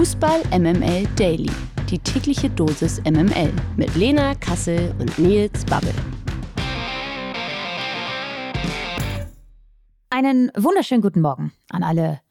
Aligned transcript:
Fußball 0.00 0.40
MML 0.58 1.06
Daily. 1.16 1.50
Die 1.90 1.98
tägliche 1.98 2.48
Dosis 2.48 3.02
MML 3.02 3.52
mit 3.76 3.94
Lena 3.96 4.34
Kassel 4.34 4.94
und 4.98 5.18
Nils 5.18 5.66
Babbel. 5.66 5.92
Einen 10.08 10.50
wunderschönen 10.56 11.02
guten 11.02 11.20
Morgen 11.20 11.52
an 11.68 11.82
alle 11.82 12.22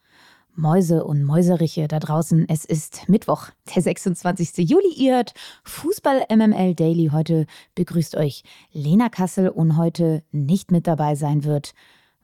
Mäuse 0.55 1.03
und 1.03 1.23
Mäuseriche 1.23 1.87
da 1.87 1.99
draußen. 1.99 2.49
Es 2.49 2.65
ist 2.65 3.07
Mittwoch, 3.07 3.49
der 3.75 3.83
26. 3.83 4.67
Juli. 4.67 4.91
Ihr 4.95 5.17
hört 5.17 5.35
Fußball 5.63 6.25
MML 6.27 6.73
Daily. 6.73 7.11
Heute 7.13 7.45
begrüßt 7.75 8.15
euch 8.15 8.41
Lena 8.71 9.09
Kassel 9.09 9.47
und 9.47 9.77
heute 9.77 10.23
nicht 10.31 10.71
mit 10.71 10.87
dabei 10.87 11.13
sein 11.13 11.43
wird 11.43 11.75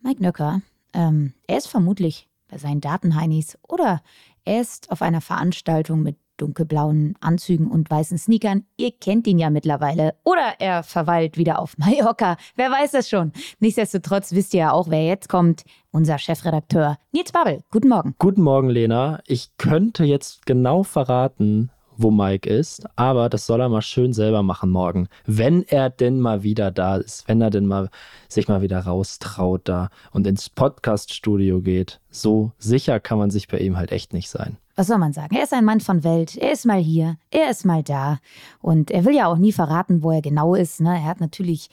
Mike 0.01 0.23
Nöcker. 0.23 0.63
Ähm, 0.93 1.33
er 1.45 1.59
ist 1.59 1.67
vermutlich 1.67 2.29
bei 2.47 2.57
seinen 2.57 2.81
Datenheinis 2.81 3.57
oder 3.61 4.01
er 4.45 4.61
ist 4.61 4.91
auf 4.91 5.01
einer 5.01 5.21
Veranstaltung 5.21 6.03
mit 6.03 6.17
dunkelblauen 6.37 7.15
Anzügen 7.19 7.67
und 7.67 7.89
weißen 7.89 8.17
Sneakern. 8.17 8.65
Ihr 8.77 8.91
kennt 8.91 9.25
ihn 9.25 9.39
ja 9.39 9.49
mittlerweile. 9.49 10.15
Oder 10.23 10.55
er 10.59 10.83
verweilt 10.83 11.37
wieder 11.37 11.59
auf 11.59 11.77
Mallorca. 11.77 12.37
Wer 12.55 12.69
weiß 12.71 12.91
das 12.91 13.09
schon. 13.09 13.31
Nichtsdestotrotz 13.59 14.33
wisst 14.33 14.53
ihr 14.53 14.61
ja 14.61 14.71
auch, 14.71 14.89
wer 14.89 15.05
jetzt 15.05 15.29
kommt. 15.29 15.63
Unser 15.91 16.17
Chefredakteur 16.17 16.97
Nils 17.11 17.31
Babbel. 17.31 17.61
Guten 17.71 17.87
Morgen. 17.87 18.15
Guten 18.19 18.41
Morgen, 18.41 18.69
Lena. 18.69 19.21
Ich 19.25 19.55
könnte 19.57 20.03
jetzt 20.03 20.45
genau 20.45 20.83
verraten, 20.83 21.71
wo 21.97 22.11
Mike 22.11 22.49
ist, 22.49 22.85
aber 22.95 23.29
das 23.29 23.45
soll 23.45 23.61
er 23.61 23.69
mal 23.69 23.81
schön 23.81 24.13
selber 24.13 24.43
machen 24.43 24.69
morgen. 24.69 25.07
Wenn 25.25 25.63
er 25.63 25.89
denn 25.89 26.19
mal 26.19 26.43
wieder 26.43 26.71
da 26.71 26.97
ist, 26.97 27.27
wenn 27.27 27.41
er 27.41 27.49
denn 27.49 27.65
mal 27.65 27.89
sich 28.27 28.47
mal 28.47 28.61
wieder 28.61 28.79
raustraut 28.79 29.61
da 29.67 29.89
und 30.11 30.27
ins 30.27 30.49
Podcast-Studio 30.49 31.61
geht. 31.61 31.99
So 32.09 32.51
sicher 32.57 32.99
kann 32.99 33.17
man 33.17 33.31
sich 33.31 33.47
bei 33.47 33.57
ihm 33.59 33.77
halt 33.77 33.91
echt 33.91 34.13
nicht 34.13 34.29
sein. 34.29 34.57
Was 34.77 34.87
soll 34.87 34.97
man 34.97 35.13
sagen? 35.13 35.33
Er 35.33 35.43
ist 35.43 35.53
ein 35.53 35.63
Mann 35.63 35.79
von 35.79 36.03
Welt. 36.03 36.35
Er 36.35 36.51
ist 36.51 36.65
mal 36.65 36.79
hier, 36.79 37.17
er 37.31 37.49
ist 37.49 37.65
mal 37.65 37.81
da. 37.81 38.19
Und 38.61 38.91
er 38.91 39.05
will 39.05 39.15
ja 39.15 39.27
auch 39.27 39.37
nie 39.37 39.53
verraten, 39.53 40.03
wo 40.03 40.11
er 40.11 40.21
genau 40.21 40.53
ist. 40.53 40.81
Ne? 40.81 40.95
Er 40.95 41.05
hat 41.05 41.21
natürlich 41.21 41.69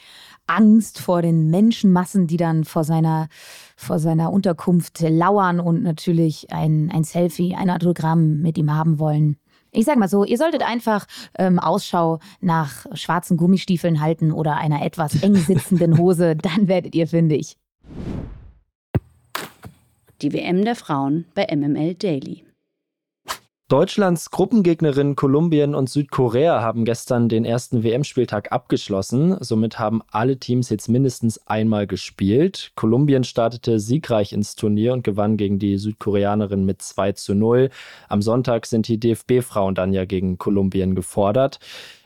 Angst 0.46 1.00
vor 1.00 1.20
den 1.20 1.50
Menschenmassen, 1.50 2.28
die 2.28 2.36
dann 2.36 2.62
vor 2.62 2.84
seiner, 2.84 3.28
vor 3.76 3.98
seiner 3.98 4.32
Unterkunft 4.32 5.00
lauern 5.00 5.58
und 5.58 5.82
natürlich 5.82 6.52
ein, 6.52 6.92
ein 6.92 7.02
Selfie, 7.02 7.56
ein 7.56 7.70
Autogramm 7.70 8.40
mit 8.40 8.56
ihm 8.56 8.72
haben 8.72 9.00
wollen. 9.00 9.36
Ich 9.74 9.86
sag 9.86 9.96
mal 9.96 10.08
so, 10.08 10.24
ihr 10.24 10.36
solltet 10.36 10.62
einfach 10.62 11.06
ähm, 11.38 11.58
Ausschau 11.58 12.20
nach 12.42 12.84
schwarzen 12.92 13.38
Gummistiefeln 13.38 14.02
halten 14.02 14.30
oder 14.30 14.58
einer 14.58 14.84
etwas 14.84 15.22
eng 15.22 15.34
sitzenden 15.34 15.96
Hose, 15.96 16.36
dann 16.42 16.68
werdet 16.68 16.94
ihr 16.94 17.06
fündig. 17.06 17.56
Die 20.20 20.32
WM 20.34 20.62
der 20.64 20.76
Frauen 20.76 21.24
bei 21.34 21.46
MML 21.50 21.94
Daily. 21.94 22.44
Deutschlands 23.72 24.30
Gruppengegnerinnen 24.30 25.16
Kolumbien 25.16 25.74
und 25.74 25.88
Südkorea 25.88 26.60
haben 26.60 26.84
gestern 26.84 27.30
den 27.30 27.46
ersten 27.46 27.82
WM-Spieltag 27.82 28.52
abgeschlossen. 28.52 29.38
Somit 29.40 29.78
haben 29.78 30.02
alle 30.10 30.36
Teams 30.36 30.68
jetzt 30.68 30.90
mindestens 30.90 31.46
einmal 31.46 31.86
gespielt. 31.86 32.72
Kolumbien 32.74 33.24
startete 33.24 33.80
siegreich 33.80 34.34
ins 34.34 34.56
Turnier 34.56 34.92
und 34.92 35.04
gewann 35.04 35.38
gegen 35.38 35.58
die 35.58 35.78
Südkoreanerin 35.78 36.66
mit 36.66 36.82
2 36.82 37.12
zu 37.12 37.34
0. 37.34 37.70
Am 38.10 38.20
Sonntag 38.20 38.66
sind 38.66 38.88
die 38.88 39.00
DFB-Frauen 39.00 39.74
dann 39.74 39.94
ja 39.94 40.04
gegen 40.04 40.36
Kolumbien 40.36 40.94
gefordert. 40.94 41.58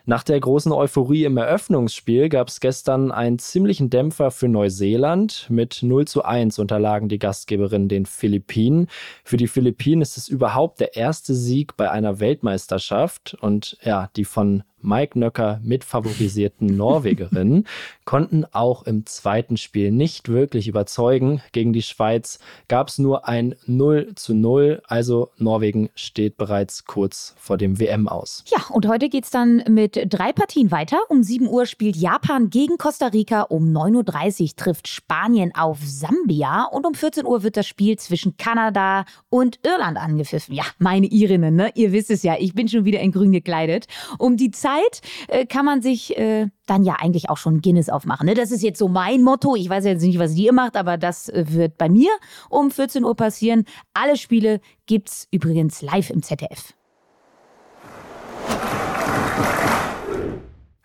Nach 0.09 0.23
der 0.23 0.39
großen 0.39 0.71
Euphorie 0.71 1.25
im 1.25 1.37
Eröffnungsspiel 1.37 2.29
gab 2.29 2.47
es 2.47 2.61
gestern 2.61 3.11
einen 3.11 3.41
ziemlichen 3.41 3.91
Dämpfer 3.91 4.31
für 4.31 4.47
Neuseeland. 4.47 5.47
Mit 5.51 5.81
0 5.83 6.07
zu 6.07 6.25
1 6.25 6.61
unterlagen 6.61 7.09
die 7.09 7.19
Gastgeberinnen 7.19 7.89
den 7.89 8.07
Philippinen. 8.07 8.87
Für 9.25 9.37
die 9.37 9.49
Philippinen 9.49 10.03
ist 10.03 10.17
es 10.17 10.29
überhaupt 10.29 10.79
der 10.79 10.95
erste 10.95 11.35
Sieg 11.35 11.77
bei 11.77 11.91
einer 11.91 12.21
Weltmeisterschaft 12.21 13.37
und 13.41 13.79
ja, 13.83 14.09
die 14.15 14.25
von 14.25 14.63
Mike 14.87 15.19
Nöcker 15.19 15.61
mitfavorisierten 15.65 16.69
Norwegerinnen 16.69 17.67
konnten 18.05 18.45
auch 18.53 18.85
im 18.85 19.05
zweiten 19.05 19.57
Spiel 19.57 19.91
nicht 19.91 20.29
wirklich 20.29 20.69
überzeugen. 20.69 21.43
Gegen 21.51 21.73
die 21.73 21.83
Schweiz 21.83 22.39
gab 22.69 22.89
es 22.89 22.99
nur 22.99 23.27
ein 23.27 23.57
0 23.67 24.15
zu 24.15 24.33
0, 24.33 24.81
also 24.87 25.31
Norwegen 25.39 25.91
steht 25.97 26.37
bereits 26.37 26.85
kurz 26.85 27.35
vor 27.37 27.59
dem 27.59 27.81
WM 27.81 28.07
aus. 28.07 28.45
Ja, 28.47 28.65
und 28.71 28.87
heute 28.87 29.09
geht 29.09 29.25
es 29.25 29.31
dann 29.31 29.65
mit 29.69 30.01
drei 30.09 30.33
Partien 30.33 30.71
weiter. 30.71 30.99
Um 31.09 31.25
7 31.25 31.49
Uhr 31.49 31.67
spielt 31.67 31.97
Japan 31.97 32.49
gegen 32.49 32.79
Costa 32.79 33.09
Rica, 33.09 33.43
um 33.43 33.77
9.30 33.77 34.43
Uhr 34.43 34.49
trifft 34.57 34.87
Spanien 34.87 35.53
auf 35.55 35.79
Sambia 35.83 36.63
und 36.63 36.87
um 36.87 36.95
14 36.95 37.27
Uhr 37.27 37.43
wird 37.43 37.57
das 37.57 37.67
Spiel 37.67 37.99
zwischen 37.99 38.37
Kanada 38.37 39.05
und 39.31 39.59
Irland 39.65 39.99
angepfiffen. 39.99 40.55
Ja, 40.55 40.65
meine 40.79 41.07
Irinnen, 41.07 41.57
ne? 41.57 41.73
Ihr 41.75 41.91
wisst 41.91 42.13
es 42.13 42.23
ja, 42.23 42.37
ich 42.39 42.55
bin 42.55 42.69
schon 42.69 42.85
wieder 42.85 43.01
in 43.01 43.11
grün 43.11 43.33
gekleidet. 43.33 43.89
Um 44.19 44.37
die 44.37 44.53
Zeit 44.53 44.76
Zeit 44.77 45.01
äh, 45.29 45.47
kann 45.47 45.65
man 45.65 45.83
sich 45.83 46.17
äh, 46.17 46.49
dann 46.67 46.85
ja 46.85 46.97
eigentlich 46.99 47.31
auch 47.31 47.37
schon 47.37 47.61
Guinness 47.61 47.89
aufmachen. 47.89 48.27
Ne? 48.27 48.35
Das 48.35 48.51
ist 48.51 48.63
jetzt 48.63 48.79
so 48.79 48.89
mein 48.89 49.23
Motto. 49.23 49.57
Ich 49.57 49.69
weiß 49.69 49.85
jetzt 49.85 50.03
nicht, 50.03 50.19
was 50.19 50.35
ihr 50.37 50.53
macht, 50.53 50.77
aber 50.77 50.97
das 50.97 51.29
äh, 51.29 51.45
wird 51.49 51.79
bei 51.79 51.89
mir 51.89 52.11
um 52.49 52.71
14 52.71 53.05
Uhr 53.05 53.15
passieren. 53.15 53.65
Alle 53.95 54.17
Spiele 54.17 54.61
gibt 54.87 55.09
es 55.09 55.29
übrigens 55.31 55.83
live 55.83 56.11
im 56.11 56.23
ZDF. 56.23 56.75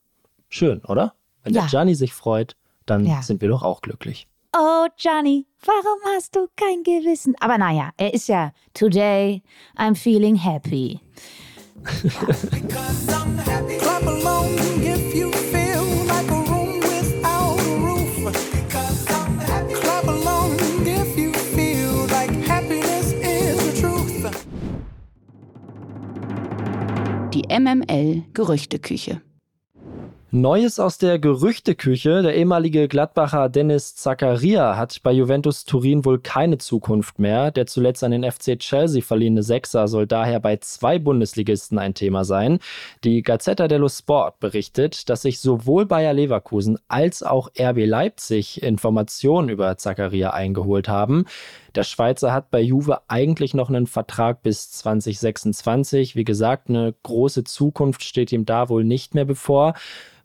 Schön, 0.49 0.85
oder? 0.85 1.15
Wenn 1.43 1.55
ja. 1.55 1.63
der 1.63 1.71
Gianni 1.71 1.95
sich 1.95 2.15
freut, 2.15 2.57
dann 2.91 3.05
ja. 3.05 3.23
sind 3.23 3.41
wir 3.41 3.49
doch 3.49 3.63
auch 3.63 3.81
glücklich. 3.81 4.29
Oh, 4.57 4.87
Johnny, 4.97 5.47
warum 5.65 6.01
hast 6.17 6.35
du 6.35 6.49
kein 6.57 6.83
Gewissen? 6.83 7.35
Aber 7.39 7.59
naja, 7.59 7.91
er 7.97 8.15
ist 8.15 8.29
ja 8.29 8.53
Today 8.73 9.43
I'm 9.77 9.95
feeling 9.95 10.37
happy. 10.37 11.01
Die 27.33 27.61
MML 27.61 28.25
Gerüchteküche. 28.33 29.21
Neues 30.31 30.79
aus 30.79 30.99
der 30.99 31.19
Gerüchteküche. 31.19 32.21
Der 32.21 32.35
ehemalige 32.35 32.87
Gladbacher 32.87 33.49
Dennis 33.49 33.95
Zakaria 33.97 34.77
hat 34.77 35.03
bei 35.03 35.11
Juventus 35.11 35.65
Turin 35.65 36.05
wohl 36.05 36.19
keine 36.19 36.59
Zukunft 36.59 37.19
mehr. 37.19 37.51
Der 37.51 37.67
zuletzt 37.67 38.05
an 38.05 38.11
den 38.11 38.31
FC 38.31 38.59
Chelsea 38.59 39.01
verliehene 39.01 39.43
Sechser 39.43 39.89
soll 39.89 40.07
daher 40.07 40.39
bei 40.39 40.59
zwei 40.59 40.99
Bundesligisten 40.99 41.79
ein 41.79 41.95
Thema 41.95 42.27
sein. 42.27 42.59
Die 43.05 43.23
Gazzetta 43.23 43.69
dello 43.69 43.89
Sport 43.89 44.39
berichtet, 44.39 45.09
dass 45.09 45.23
sich 45.23 45.41
sowohl 45.41 45.87
Bayer 45.87 46.13
Leverkusen 46.13 46.79
als 46.89 47.23
auch 47.23 47.49
RB 47.59 47.87
Leipzig 47.87 48.63
Informationen 48.63 49.49
über 49.49 49.79
Zakaria 49.79 50.35
eingeholt 50.35 50.89
haben. 50.89 51.25
Der 51.75 51.85
Schweizer 51.85 52.35
hat 52.35 52.51
bei 52.51 52.61
Juve 52.61 53.01
eigentlich 53.09 53.55
noch 53.55 53.71
einen 53.71 53.87
Vertrag 53.87 54.43
bis 54.43 54.73
2026. 54.73 56.17
Wie 56.17 56.25
gesagt, 56.25 56.69
eine 56.69 56.95
große 57.03 57.45
Zukunft 57.45 58.03
steht 58.03 58.31
ihm 58.31 58.45
da 58.45 58.69
wohl 58.69 58.85
nicht 58.85 59.15
mehr 59.15 59.25
bevor. 59.25 59.73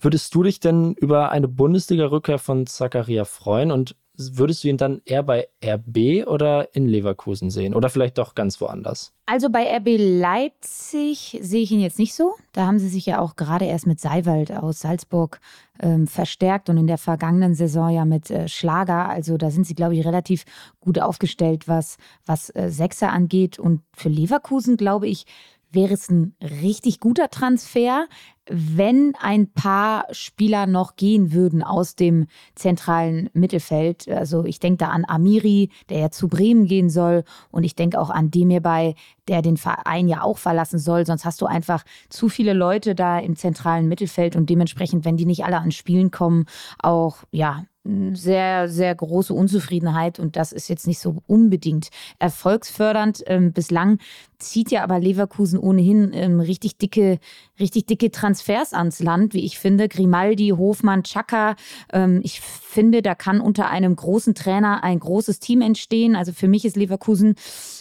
Würdest 0.03 0.35
du 0.35 0.43
dich 0.43 0.59
denn 0.59 0.95
über 0.95 1.31
eine 1.31 1.47
Bundesliga-Rückkehr 1.47 2.37
von 2.37 2.67
Zakaria 2.67 3.23
freuen? 3.23 3.71
Und 3.71 3.95
würdest 4.17 4.63
du 4.63 4.67
ihn 4.67 4.75
dann 4.75 5.01
eher 5.05 5.23
bei 5.23 5.47
RB 5.63 6.27
oder 6.27 6.75
in 6.75 6.87
Leverkusen 6.87 7.49
sehen? 7.49 7.73
Oder 7.73 7.89
vielleicht 7.89 8.17
doch 8.17 8.35
ganz 8.35 8.59
woanders? 8.59 9.13
Also 9.25 9.49
bei 9.49 9.63
RB 9.77 9.95
Leipzig 9.97 11.39
sehe 11.41 11.61
ich 11.61 11.71
ihn 11.71 11.79
jetzt 11.79 11.99
nicht 11.99 12.15
so. 12.15 12.33
Da 12.51 12.67
haben 12.67 12.79
sie 12.79 12.89
sich 12.89 13.05
ja 13.05 13.19
auch 13.19 13.37
gerade 13.37 13.63
erst 13.63 13.87
mit 13.87 14.01
Seiwald 14.01 14.51
aus 14.51 14.81
Salzburg 14.81 15.39
ähm, 15.79 16.05
verstärkt 16.05 16.69
und 16.69 16.75
in 16.75 16.87
der 16.87 16.97
vergangenen 16.97 17.55
Saison 17.55 17.89
ja 17.89 18.03
mit 18.03 18.29
äh, 18.29 18.49
Schlager. 18.49 19.07
Also 19.07 19.37
da 19.37 19.51
sind 19.51 19.65
sie, 19.65 19.73
glaube 19.73 19.95
ich, 19.95 20.05
relativ 20.05 20.43
gut 20.81 20.99
aufgestellt, 20.99 21.69
was, 21.69 21.95
was 22.25 22.49
äh, 22.49 22.69
Sechser 22.69 23.09
angeht. 23.13 23.57
Und 23.57 23.83
für 23.93 24.09
Leverkusen, 24.09 24.75
glaube 24.75 25.07
ich, 25.07 25.25
wäre 25.73 25.93
es 25.93 26.09
ein 26.09 26.35
richtig 26.41 26.99
guter 26.99 27.29
Transfer, 27.29 28.07
wenn 28.49 29.13
ein 29.19 29.51
paar 29.51 30.05
Spieler 30.11 30.67
noch 30.67 30.95
gehen 30.95 31.31
würden 31.31 31.63
aus 31.63 31.95
dem 31.95 32.27
zentralen 32.55 33.29
Mittelfeld. 33.33 34.07
Also 34.09 34.43
ich 34.45 34.59
denke 34.59 34.77
da 34.77 34.89
an 34.89 35.05
Amiri, 35.07 35.69
der 35.89 35.99
ja 35.99 36.11
zu 36.11 36.27
Bremen 36.27 36.65
gehen 36.65 36.89
soll. 36.89 37.23
Und 37.51 37.63
ich 37.63 37.75
denke 37.75 37.99
auch 37.99 38.09
an 38.09 38.31
Demirbay, 38.31 38.95
der 39.27 39.41
den 39.41 39.57
Verein 39.57 40.07
ja 40.07 40.21
auch 40.21 40.37
verlassen 40.37 40.79
soll. 40.79 41.05
Sonst 41.05 41.25
hast 41.25 41.41
du 41.41 41.45
einfach 41.45 41.83
zu 42.09 42.27
viele 42.29 42.53
Leute 42.53 42.95
da 42.95 43.19
im 43.19 43.35
zentralen 43.35 43.87
Mittelfeld 43.87 44.35
und 44.35 44.49
dementsprechend, 44.49 45.05
wenn 45.05 45.17
die 45.17 45.25
nicht 45.25 45.45
alle 45.45 45.57
an 45.57 45.71
Spielen 45.71 46.11
kommen, 46.11 46.45
auch 46.79 47.23
ja 47.31 47.63
sehr, 47.83 48.69
sehr 48.69 48.95
große 48.95 49.33
Unzufriedenheit 49.33 50.17
und 50.17 50.37
das 50.37 50.53
ist 50.53 50.69
jetzt 50.69 50.87
nicht 50.87 50.99
so 50.99 51.17
unbedingt 51.27 51.89
erfolgsfördernd. 52.17 53.23
Ähm, 53.27 53.51
bislang 53.51 53.99
zieht 54.37 54.71
ja 54.71 54.83
aber 54.83 54.99
Leverkusen 54.99 55.59
ohnehin 55.59 56.11
ähm, 56.13 56.39
richtig 56.39 56.77
dicke, 56.77 57.19
richtig 57.59 57.87
dicke 57.87 58.09
Transfers 58.09 58.73
ans 58.73 58.99
Land, 58.99 59.33
wie 59.33 59.43
ich 59.43 59.59
finde. 59.59 59.89
Grimaldi, 59.89 60.49
Hofmann, 60.49 61.03
Chaka. 61.03 61.55
Ähm, 61.91 62.21
ich 62.23 62.39
finde, 62.39 63.01
da 63.01 63.15
kann 63.15 63.41
unter 63.41 63.69
einem 63.69 63.95
großen 63.95 64.33
Trainer 64.33 64.83
ein 64.83 64.99
großes 64.99 65.39
Team 65.39 65.61
entstehen. 65.61 66.15
Also 66.15 66.31
für 66.31 66.47
mich 66.47 66.63
ist 66.63 66.77
Leverkusen 66.77 67.35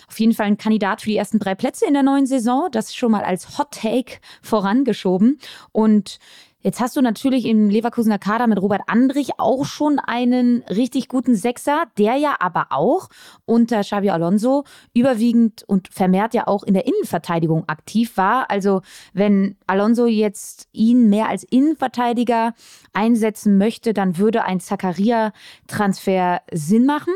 auf 0.09 0.19
jeden 0.19 0.35
Fall 0.35 0.47
ein 0.47 0.59
Kandidat 0.59 1.03
für 1.03 1.11
die 1.11 1.17
ersten 1.17 1.39
drei 1.39 1.55
Plätze 1.55 1.87
in 1.87 1.95
der 1.95 2.03
neuen 2.03 2.27
Saison. 2.27 2.69
Das 2.73 2.93
schon 2.93 3.13
mal 3.13 3.23
als 3.23 3.57
Hot 3.57 3.71
Take 3.71 4.19
vorangeschoben 4.43 5.39
und 5.71 6.19
Jetzt 6.65 6.81
hast 6.81 6.97
du 6.97 7.03
natürlich 7.03 7.45
im 7.47 7.69
Leverkusener 7.69 8.21
Kader 8.21 8.47
mit 8.47 8.63
Robert 8.63 8.83
Andrich 8.87 9.33
auch 9.39 9.65
schon 9.65 9.99
einen 9.99 10.63
richtig 10.71 11.09
guten 11.09 11.35
Sechser, 11.35 11.87
der 11.99 12.15
ja 12.15 12.37
aber 12.39 12.67
auch 12.71 13.09
unter 13.45 13.81
Xabi 13.81 14.11
Alonso 14.11 14.63
überwiegend 14.95 15.65
und 15.67 15.89
vermehrt 15.89 16.35
ja 16.35 16.47
auch 16.47 16.63
in 16.63 16.75
der 16.75 16.87
Innenverteidigung 16.87 17.69
aktiv 17.69 18.17
war. 18.17 18.49
Also 18.49 18.83
wenn 19.13 19.57
Alonso 19.67 20.07
jetzt 20.07 20.69
ihn 20.71 21.09
mehr 21.09 21.29
als 21.29 21.43
Innenverteidiger 21.43 22.55
einsetzen 22.93 23.59
möchte, 23.59 23.93
dann 23.93 24.17
würde 24.19 24.45
ein 24.45 24.61
Zakaria-Transfer 24.61 26.43
Sinn 26.53 26.87
machen. 26.87 27.15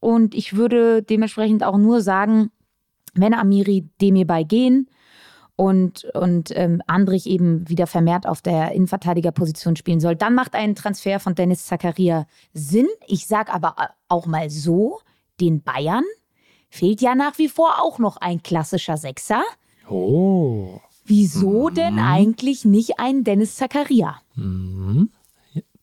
Und 0.00 0.34
ich 0.34 0.54
würde 0.54 1.02
dementsprechend 1.02 1.64
auch 1.64 1.78
nur 1.78 2.02
sagen, 2.02 2.50
wenn 3.14 3.32
Amiri 3.32 3.88
dem 4.02 4.26
bei 4.26 4.42
gehen, 4.42 4.88
und, 5.56 6.04
und 6.14 6.50
ähm, 6.56 6.82
Andrich 6.86 7.26
eben 7.26 7.68
wieder 7.68 7.86
vermehrt 7.86 8.26
auf 8.26 8.42
der 8.42 8.72
Innenverteidigerposition 8.72 9.76
spielen 9.76 10.00
soll, 10.00 10.16
dann 10.16 10.34
macht 10.34 10.54
ein 10.54 10.74
Transfer 10.74 11.20
von 11.20 11.34
Dennis 11.34 11.66
Zakaria 11.66 12.26
Sinn. 12.52 12.88
Ich 13.06 13.26
sage 13.26 13.52
aber 13.52 13.76
auch 14.08 14.26
mal 14.26 14.50
so, 14.50 15.00
den 15.40 15.62
Bayern 15.62 16.04
fehlt 16.70 17.02
ja 17.02 17.14
nach 17.14 17.38
wie 17.38 17.48
vor 17.48 17.82
auch 17.82 17.98
noch 17.98 18.16
ein 18.16 18.42
klassischer 18.42 18.96
Sechser. 18.96 19.42
Oh. 19.88 20.80
Wieso 21.04 21.68
mhm. 21.68 21.74
denn 21.74 21.98
eigentlich 21.98 22.64
nicht 22.64 22.98
ein 22.98 23.24
Dennis 23.24 23.56
Zakaria? 23.56 24.20
Mhm. 24.34 25.10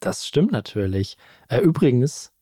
Das 0.00 0.26
stimmt 0.26 0.50
natürlich. 0.50 1.16
Äh, 1.48 1.60
übrigens, 1.60 2.32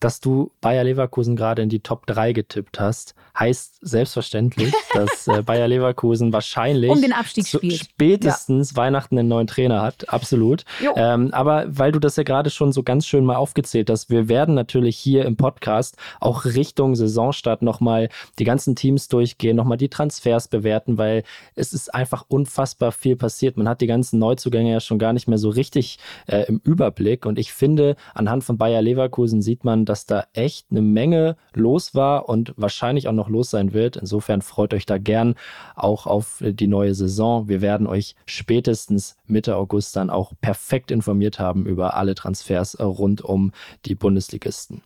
dass 0.00 0.20
du 0.20 0.52
Bayer 0.60 0.84
Leverkusen 0.84 1.36
gerade 1.36 1.62
in 1.62 1.68
die 1.68 1.80
Top 1.80 2.06
3 2.06 2.32
getippt 2.32 2.80
hast, 2.80 3.14
heißt 3.38 3.78
selbstverständlich, 3.82 4.72
dass 4.94 5.28
äh, 5.28 5.42
Bayer 5.42 5.68
Leverkusen 5.68 6.32
wahrscheinlich 6.32 6.90
um 6.90 7.00
den 7.00 7.12
Abstieg 7.12 7.46
spielt. 7.46 7.74
spätestens 7.74 8.72
ja. 8.72 8.76
Weihnachten 8.76 9.18
einen 9.18 9.28
neuen 9.28 9.46
Trainer 9.46 9.82
hat. 9.82 10.08
Absolut. 10.08 10.64
Ähm, 10.96 11.32
aber 11.32 11.66
weil 11.68 11.92
du 11.92 11.98
das 11.98 12.16
ja 12.16 12.22
gerade 12.22 12.50
schon 12.50 12.72
so 12.72 12.82
ganz 12.82 13.06
schön 13.06 13.24
mal 13.24 13.36
aufgezählt 13.36 13.90
hast, 13.90 14.10
wir 14.10 14.28
werden 14.28 14.54
natürlich 14.54 14.96
hier 14.96 15.24
im 15.24 15.36
Podcast 15.36 15.96
auch 16.20 16.44
Richtung 16.44 16.94
Saisonstart 16.94 17.62
nochmal 17.62 18.08
die 18.38 18.44
ganzen 18.44 18.74
Teams 18.76 19.08
durchgehen, 19.08 19.56
nochmal 19.56 19.78
die 19.78 19.88
Transfers 19.88 20.48
bewerten, 20.48 20.98
weil 20.98 21.22
es 21.54 21.72
ist 21.72 21.94
einfach 21.94 22.24
unfassbar 22.28 22.92
viel 22.92 23.16
passiert. 23.16 23.56
Man 23.56 23.68
hat 23.68 23.80
die 23.80 23.86
ganzen 23.86 24.18
Neuzugänge 24.18 24.72
ja 24.72 24.80
schon 24.80 24.98
gar 24.98 25.12
nicht 25.12 25.28
mehr 25.28 25.38
so 25.38 25.50
richtig 25.50 25.98
äh, 26.26 26.44
im 26.48 26.60
Überblick. 26.64 27.26
Und 27.26 27.38
ich 27.38 27.52
finde, 27.52 27.96
anhand 28.14 28.44
von 28.44 28.58
Bayer 28.58 28.82
Leverkusen 28.82 29.42
sieht 29.42 29.64
man, 29.64 29.84
dass 29.84 30.06
da 30.06 30.24
echt 30.32 30.66
eine 30.70 30.82
Menge 30.82 31.36
los 31.52 31.94
war 31.94 32.28
und 32.28 32.54
wahrscheinlich 32.56 33.08
auch 33.08 33.12
noch 33.12 33.25
los 33.28 33.50
sein 33.50 33.72
wird. 33.72 33.96
Insofern 33.96 34.42
freut 34.42 34.74
euch 34.74 34.86
da 34.86 34.98
gern 34.98 35.34
auch 35.74 36.06
auf 36.06 36.42
die 36.42 36.66
neue 36.66 36.94
Saison. 36.94 37.48
Wir 37.48 37.60
werden 37.60 37.86
euch 37.86 38.14
spätestens 38.26 39.16
Mitte 39.26 39.56
August 39.56 39.96
dann 39.96 40.10
auch 40.10 40.32
perfekt 40.40 40.90
informiert 40.90 41.38
haben 41.38 41.66
über 41.66 41.96
alle 41.96 42.14
Transfers 42.14 42.78
rund 42.80 43.22
um 43.22 43.52
die 43.84 43.94
Bundesligisten. 43.94 44.82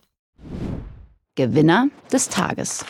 Gewinner 1.35 1.87
des 2.11 2.29
Tages. 2.29 2.85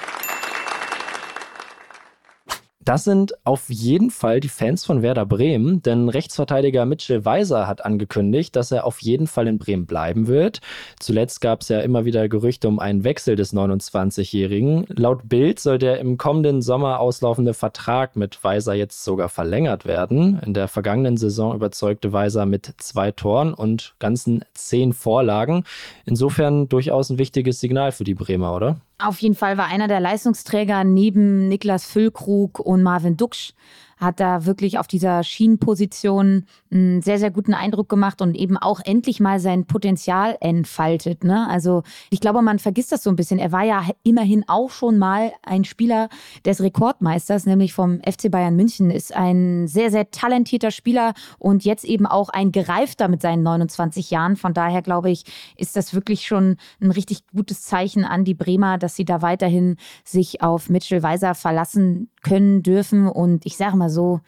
Das 2.84 3.04
sind 3.04 3.34
auf 3.46 3.70
jeden 3.70 4.10
Fall 4.10 4.40
die 4.40 4.50
Fans 4.50 4.86
von 4.86 5.04
Werder 5.04 5.26
Bremen, 5.26 5.84
denn 5.84 6.10
Rechtsverteidiger 6.10 6.86
Mitchell 6.86 7.26
Weiser 7.26 7.68
hat 7.68 7.86
angekündigt, 7.86 8.56
dass 8.56 8.72
er 8.72 8.86
auf 8.86 9.02
jeden 9.02 9.28
Fall 9.28 9.48
in 9.48 9.60
Bremen 9.60 9.86
bleiben 9.86 10.28
wird. 10.28 10.62
Zuletzt 11.00 11.42
gab 11.42 11.62
es 11.62 11.70
ja 11.70 11.80
immer 11.82 12.06
wieder 12.06 12.28
Gerüchte 12.28 12.68
um 12.68 12.80
einen 12.80 13.04
Wechsel 13.04 13.36
des 13.36 13.54
29-Jährigen. 13.54 14.86
Laut 14.90 15.30
Bild 15.30 15.60
soll 15.60 15.78
der 15.78 16.00
im 16.00 16.18
kommenden 16.18 16.64
Sommer 16.64 17.00
auslaufende 17.00 17.54
Vertrag 17.54 18.16
mit 18.16 18.44
Weiser 18.44 18.74
jetzt 18.74 19.04
sogar 19.04 19.30
verlängert 19.30 19.86
werden. 19.86 20.40
In 20.44 20.56
der 20.56 20.68
vergangenen 20.68 21.18
Saison 21.18 21.54
überzeugte 21.54 22.14
Weiser 22.14 22.48
mit 22.48 22.74
zwei 22.78 23.12
Toren 23.12 23.54
und 23.54 23.94
ganzen 24.00 24.44
zehn 24.56 24.94
Vorlagen. 24.94 25.66
Insofern 26.06 26.68
durchaus 26.68 27.12
ein 27.12 27.20
wichtiges 27.20 27.60
Signal 27.60 27.92
für 27.92 28.06
die 28.06 28.16
Bremer, 28.16 28.56
oder? 28.56 28.78
Auf 29.04 29.20
jeden 29.20 29.36
Fall 29.36 29.58
war 29.58 29.66
einer 29.66 29.88
der 29.88 30.00
Leistungsträger 30.00 30.84
neben 30.84 31.48
Niklas 31.48 31.86
Füllkrug 31.86 32.60
und 32.60 32.84
Marvin 32.84 33.18
Duksch 33.18 33.54
hat 34.02 34.20
da 34.20 34.46
wirklich 34.46 34.80
auf 34.80 34.88
dieser 34.88 35.24
Schienenposition 35.24 36.46
einen 36.72 37.02
sehr, 37.04 37.20
sehr 37.20 37.30
guten 37.30 37.54
Eindruck 37.54 37.88
gemacht 37.88 38.22
und 38.22 38.36
eben 38.36 38.58
auch 38.58 38.80
endlich 38.84 39.20
mal 39.20 39.40
sein 39.40 39.66
Potenzial 39.66 40.38
entfaltet. 40.42 41.24
Ne? 41.24 41.48
Also 41.48 41.84
ich 42.10 42.20
glaube, 42.20 42.42
man 42.42 42.58
vergisst 42.58 42.92
das 42.92 43.04
so 43.04 43.12
ein 43.12 43.16
bisschen. 43.16 43.38
Er 43.38 43.52
war 43.52 43.64
ja 43.64 43.86
immerhin 44.04 44.44
auch 44.48 44.72
schon 44.72 44.98
mal 44.98 45.32
ein 45.44 45.66
Spieler 45.66 46.10
des 46.46 46.62
Rekordmeisters, 46.62 47.46
nämlich 47.46 47.74
vom 47.74 48.02
FC 48.02 48.32
Bayern 48.32 48.56
München, 48.56 48.90
ist 48.90 49.16
ein 49.16 49.68
sehr, 49.68 49.92
sehr 49.92 50.10
talentierter 50.10 50.72
Spieler 50.72 51.14
und 51.38 51.64
jetzt 51.64 51.86
eben 51.86 52.08
auch 52.08 52.30
ein 52.30 52.52
gereifter 52.52 53.08
mit 53.08 53.22
seinen 53.22 53.44
29 53.44 54.10
Jahren. 54.10 54.36
Von 54.36 54.56
daher 54.56 54.82
glaube 54.82 55.12
ich, 55.12 55.26
ist 55.58 55.76
das 55.76 55.94
wirklich 55.94 56.26
schon 56.26 56.58
ein 56.82 56.90
richtig 56.90 57.28
gutes 57.28 57.62
Zeichen 57.62 58.04
an 58.04 58.26
die 58.26 58.34
Bremer, 58.34 58.80
dass 58.80 58.96
sie 58.96 59.06
da 59.06 59.22
weiterhin 59.22 59.78
sich 60.04 60.42
auf 60.42 60.70
Mitchell 60.70 61.04
Weiser 61.04 61.36
verlassen 61.36 62.10
können 62.22 62.64
dürfen. 62.64 63.08
Und 63.08 63.46
ich 63.46 63.58
sage 63.58 63.78
mal 63.78 63.90
so, 63.90 64.22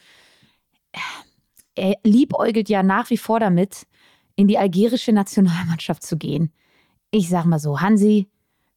er 1.75 1.95
liebäugelt 2.03 2.69
ja 2.69 2.83
nach 2.83 3.09
wie 3.09 3.17
vor 3.17 3.39
damit, 3.39 3.87
in 4.35 4.47
die 4.47 4.57
algerische 4.57 5.11
Nationalmannschaft 5.11 6.03
zu 6.03 6.17
gehen. 6.17 6.51
Ich 7.11 7.29
sag 7.29 7.45
mal 7.45 7.59
so, 7.59 7.81
Hansi, 7.81 8.29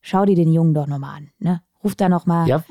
schau 0.02 0.24
dir 0.24 0.36
den 0.36 0.52
Jungen 0.52 0.74
doch 0.74 0.86
nochmal 0.86 1.16
an. 1.16 1.30
Ne? 1.38 1.62
Ruf 1.82 1.94
da 1.94 2.08
nochmal, 2.08 2.48
ja. 2.48 2.64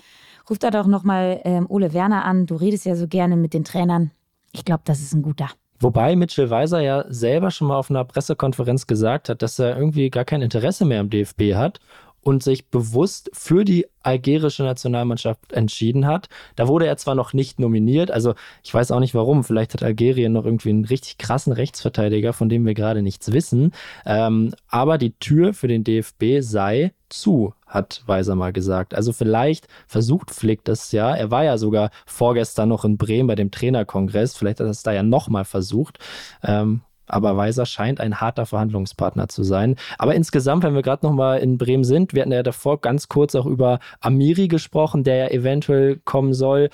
ruf 0.50 0.60
da 0.60 0.70
doch 0.70 0.86
nochmal 0.86 1.42
ähm, 1.44 1.66
Ole 1.70 1.94
Werner 1.94 2.26
an. 2.26 2.46
Du 2.46 2.56
redest 2.56 2.86
ja 2.86 2.96
so 2.96 3.08
gerne 3.08 3.36
mit 3.38 3.54
den 3.54 3.64
Trainern. 3.64 4.12
Ich 4.52 4.66
glaube, 4.66 4.84
das 4.86 5.02
ist 5.02 5.14
ein 5.14 5.24
guter. 5.24 5.50
Wobei 5.80 6.16
Mitchell 6.16 6.50
Weiser 6.50 6.80
ja 6.80 7.06
selber 7.10 7.52
schon 7.52 7.68
mal 7.68 7.78
auf 7.78 7.90
einer 7.90 8.06
Pressekonferenz 8.06 8.88
gesagt 8.88 9.28
hat, 9.28 9.42
dass 9.42 9.60
er 9.60 9.78
irgendwie 9.78 10.10
gar 10.10 10.24
kein 10.24 10.42
Interesse 10.42 10.86
mehr 10.86 11.02
am 11.02 11.10
DFB 11.10 11.54
hat 11.56 11.80
und 12.26 12.42
sich 12.42 12.70
bewusst 12.70 13.30
für 13.34 13.64
die 13.66 13.86
algerische 14.02 14.64
Nationalmannschaft 14.64 15.54
entschieden 15.54 16.08
hat. 16.08 16.28
Da 16.56 16.68
wurde 16.68 16.88
er 16.88 16.98
zwar 16.98 17.14
noch 17.14 17.34
nicht 17.34 17.60
nominiert, 17.60 18.10
also 18.10 18.34
ich 18.64 18.74
weiß 18.74 18.90
auch 18.90 19.00
nicht 19.00 19.14
warum. 19.14 19.44
Vielleicht 19.44 19.76
hat 19.76 19.84
Algerien 19.84 20.34
noch 20.34 20.44
irgendwie 20.44 20.72
einen 20.72 20.86
richtig 20.86 21.20
krassen 21.20 21.54
Rechtsverteidiger, 21.54 22.34
von 22.34 22.50
dem 22.50 22.66
wir 22.66 22.74
gerade 22.74 23.04
nichts 23.04 23.32
wissen. 23.32 23.74
Ähm, 24.08 24.56
aber 24.68 24.98
die 24.98 25.12
Tür 25.20 25.54
für 25.54 25.68
den 25.68 25.84
DFB 25.84 26.40
sei 26.40 26.94
zu, 27.10 27.54
hat 27.68 28.02
Weiser 28.08 28.34
mal 28.34 28.54
gesagt. 28.54 28.96
Also 28.96 29.14
vielleicht 29.14 29.68
versucht 29.86 30.32
Flick 30.32 30.66
das 30.66 30.92
ja. 30.92 31.16
Er 31.16 31.30
war 31.30 31.44
ja 31.44 31.60
sogar 31.60 31.92
vorgestern 32.08 32.70
noch 32.70 32.86
in 32.86 32.98
Bremen 32.98 33.28
bei 33.28 33.36
dem 33.36 33.52
Trainerkongress. 33.52 34.36
Vielleicht 34.36 34.60
hat 34.60 34.66
er 34.66 34.72
es 34.72 34.82
da 34.82 34.94
ja 34.94 35.04
nochmal 35.04 35.46
versucht. 35.46 36.00
Ähm, 36.44 36.82
aber 37.08 37.38
Weiser 37.38 37.66
scheint 37.66 38.00
ein 38.00 38.20
harter 38.22 38.46
Verhandlungspartner 38.46 39.28
zu 39.28 39.44
sein. 39.44 39.76
Aber 39.98 40.16
insgesamt, 40.16 40.64
wenn 40.64 40.76
wir 40.76 40.82
gerade 40.82 41.06
nochmal 41.06 41.40
in 41.40 41.58
Bremen 41.58 41.84
sind, 41.84 42.14
wir 42.14 42.22
hatten 42.22 42.32
ja 42.32 42.44
davor 42.44 42.82
ganz 42.82 43.08
kurz 43.08 43.36
auch 43.36 43.46
über 43.46 43.80
Amiri 44.00 44.48
gesprochen, 44.48 45.04
der 45.04 45.16
ja 45.16 45.28
eventuell 45.30 45.98
kommen 46.04 46.34
soll. 46.34 46.70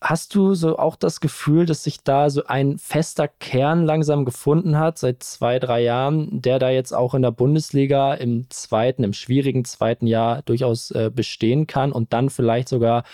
Hast 0.00 0.34
du 0.34 0.54
so 0.54 0.78
auch 0.78 0.96
das 0.96 1.20
Gefühl, 1.20 1.64
dass 1.64 1.84
sich 1.84 2.02
da 2.02 2.28
so 2.28 2.44
ein 2.46 2.76
fester 2.78 3.28
Kern 3.28 3.84
langsam 3.84 4.24
gefunden 4.24 4.76
hat 4.76 4.98
seit 4.98 5.22
zwei, 5.22 5.60
drei 5.60 5.80
Jahren, 5.82 6.42
der 6.42 6.58
da 6.58 6.70
jetzt 6.70 6.92
auch 6.92 7.14
in 7.14 7.22
der 7.22 7.30
Bundesliga 7.30 8.14
im 8.14 8.46
zweiten, 8.50 9.04
im 9.04 9.12
schwierigen 9.12 9.64
zweiten 9.64 10.08
Jahr 10.08 10.42
durchaus 10.42 10.90
äh, 10.90 11.08
bestehen 11.14 11.68
kann 11.68 11.92
und 11.92 12.12
dann 12.12 12.30
vielleicht 12.30 12.68
sogar 12.68 13.04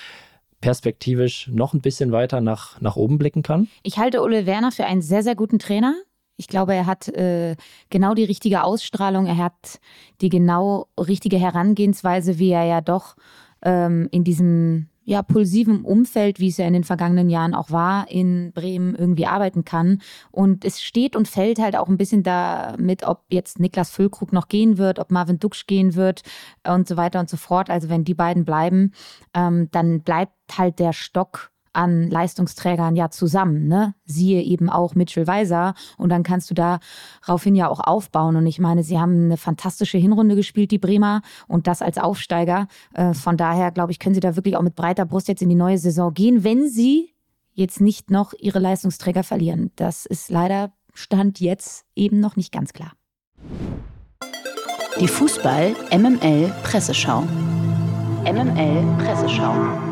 perspektivisch 0.62 1.48
noch 1.52 1.74
ein 1.74 1.82
bisschen 1.82 2.10
weiter 2.10 2.40
nach, 2.40 2.80
nach 2.80 2.96
oben 2.96 3.18
blicken 3.18 3.42
kann? 3.42 3.68
Ich 3.82 3.98
halte 3.98 4.22
Ole 4.22 4.46
Werner 4.46 4.72
für 4.72 4.86
einen 4.86 5.02
sehr, 5.02 5.22
sehr 5.22 5.34
guten 5.34 5.58
Trainer. 5.58 5.94
Ich 6.38 6.46
glaube, 6.48 6.72
er 6.74 6.86
hat 6.86 7.08
äh, 7.08 7.56
genau 7.90 8.14
die 8.14 8.24
richtige 8.24 8.62
Ausstrahlung, 8.62 9.26
er 9.26 9.36
hat 9.38 9.80
die 10.20 10.28
genau 10.28 10.86
richtige 10.98 11.36
Herangehensweise, 11.36 12.38
wie 12.38 12.50
er 12.50 12.64
ja 12.64 12.80
doch 12.80 13.16
ähm, 13.62 14.08
in 14.12 14.22
diesem 14.24 14.88
ja, 15.08 15.22
pulsivem 15.22 15.86
Umfeld, 15.86 16.38
wie 16.38 16.48
es 16.48 16.58
ja 16.58 16.66
in 16.66 16.74
den 16.74 16.84
vergangenen 16.84 17.30
Jahren 17.30 17.54
auch 17.54 17.70
war, 17.70 18.10
in 18.10 18.52
Bremen 18.52 18.94
irgendwie 18.94 19.24
arbeiten 19.24 19.64
kann. 19.64 20.02
Und 20.30 20.66
es 20.66 20.82
steht 20.82 21.16
und 21.16 21.26
fällt 21.26 21.58
halt 21.58 21.76
auch 21.76 21.88
ein 21.88 21.96
bisschen 21.96 22.22
damit, 22.22 23.04
ob 23.04 23.22
jetzt 23.30 23.58
Niklas 23.58 23.90
Füllkrug 23.90 24.34
noch 24.34 24.48
gehen 24.48 24.76
wird, 24.76 24.98
ob 24.98 25.10
Marvin 25.10 25.38
Duksch 25.38 25.66
gehen 25.66 25.94
wird 25.94 26.20
und 26.62 26.86
so 26.86 26.98
weiter 26.98 27.20
und 27.20 27.30
so 27.30 27.38
fort. 27.38 27.70
Also 27.70 27.88
wenn 27.88 28.04
die 28.04 28.12
beiden 28.12 28.44
bleiben, 28.44 28.92
ähm, 29.32 29.70
dann 29.70 30.02
bleibt 30.02 30.34
halt 30.58 30.78
der 30.78 30.92
Stock 30.92 31.52
an 31.72 32.10
Leistungsträgern 32.10 32.96
ja 32.96 33.10
zusammen, 33.10 33.68
ne? 33.68 33.94
Siehe 34.04 34.42
eben 34.42 34.70
auch 34.70 34.94
Mitchell 34.94 35.26
Weiser 35.26 35.74
und 35.96 36.10
dann 36.10 36.22
kannst 36.22 36.50
du 36.50 36.54
daraufhin 36.54 37.54
ja 37.54 37.68
auch 37.68 37.80
aufbauen 37.80 38.36
und 38.36 38.46
ich 38.46 38.58
meine, 38.58 38.82
sie 38.82 38.98
haben 38.98 39.24
eine 39.24 39.36
fantastische 39.36 39.98
Hinrunde 39.98 40.36
gespielt, 40.36 40.70
die 40.70 40.78
Bremer 40.78 41.22
und 41.46 41.66
das 41.66 41.82
als 41.82 41.98
Aufsteiger. 41.98 42.68
Äh, 42.94 43.14
von 43.14 43.36
daher 43.36 43.70
glaube 43.70 43.92
ich, 43.92 43.98
können 43.98 44.14
sie 44.14 44.20
da 44.20 44.36
wirklich 44.36 44.56
auch 44.56 44.62
mit 44.62 44.74
breiter 44.74 45.04
Brust 45.04 45.28
jetzt 45.28 45.42
in 45.42 45.48
die 45.48 45.54
neue 45.54 45.78
Saison 45.78 46.12
gehen, 46.12 46.44
wenn 46.44 46.68
sie 46.68 47.14
jetzt 47.52 47.80
nicht 47.80 48.10
noch 48.10 48.32
ihre 48.38 48.60
Leistungsträger 48.60 49.24
verlieren. 49.24 49.72
Das 49.76 50.06
ist 50.06 50.30
leider 50.30 50.72
Stand 50.94 51.40
jetzt 51.40 51.84
eben 51.94 52.20
noch 52.20 52.36
nicht 52.36 52.52
ganz 52.52 52.72
klar. 52.72 52.92
Die 55.00 55.08
Fußball 55.08 55.76
MML 55.92 56.52
Presseschau. 56.64 57.22
MML 58.24 58.84
Presseschau. 58.98 59.87